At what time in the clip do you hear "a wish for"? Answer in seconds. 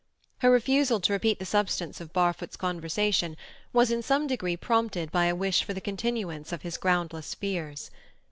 5.25-5.75